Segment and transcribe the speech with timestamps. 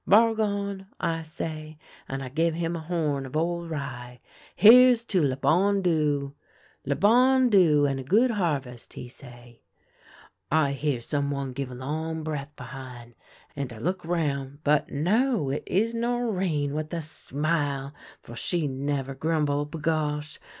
[0.07, 1.77] "'Bargon,' I say—
[2.09, 4.19] and I give him a horn of old rye
[4.65, 6.33] —'here's to le bon Dieu!'"'
[6.87, 9.61] Le bon Dieu, and a good harvest!' he say,"
[10.51, 13.13] I hear some one give a long breath behin',
[13.55, 15.51] and I look round; but, no!
[15.51, 17.93] it is Norinne with a smile—
[18.23, 20.39] for she never grumble— bagosh